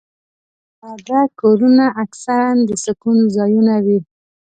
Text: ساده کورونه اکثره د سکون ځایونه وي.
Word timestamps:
ساده 0.79 1.21
کورونه 1.41 1.85
اکثره 2.03 2.49
د 2.67 2.69
سکون 2.83 3.17
ځایونه 3.35 3.75
وي. 3.85 3.99